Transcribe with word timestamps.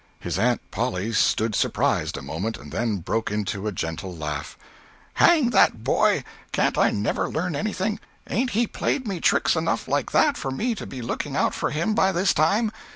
His 0.19 0.39
aunt 0.39 0.61
Polly 0.71 1.13
stood 1.13 1.53
surprised 1.53 2.17
a 2.17 2.23
moment, 2.23 2.57
and 2.57 2.71
then 2.71 2.97
broke 2.97 3.29
into 3.29 3.67
a 3.67 3.71
gentle 3.71 4.11
laugh. 4.17 4.57
"Hang 5.13 5.51
the 5.51 5.69
boy, 5.75 6.23
can't 6.51 6.75
I 6.75 6.89
never 6.89 7.29
learn 7.29 7.55
anything? 7.55 7.99
Ain't 8.27 8.49
he 8.57 8.65
played 8.65 9.07
me 9.07 9.19
tricks 9.19 9.55
enough 9.55 9.87
like 9.87 10.11
that 10.11 10.37
for 10.37 10.49
me 10.49 10.73
to 10.73 10.87
be 10.87 11.03
looking 11.03 11.35
out 11.35 11.53
for 11.53 11.69
him 11.69 11.93
by 11.93 12.11
this 12.11 12.33
time? 12.33 12.71